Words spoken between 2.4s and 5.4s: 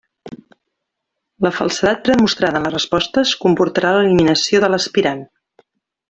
en les respostes comportarà l'eliminació de l'aspirant.